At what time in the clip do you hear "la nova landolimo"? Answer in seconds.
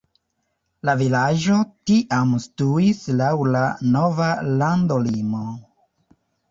3.57-5.49